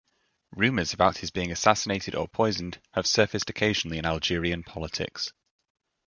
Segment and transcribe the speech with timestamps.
[0.55, 5.31] Rumors about his being assassinated or poisoned have surfaced occasionally in Algerian politics.